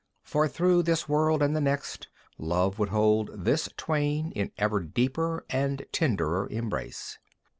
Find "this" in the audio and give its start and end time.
0.81-1.07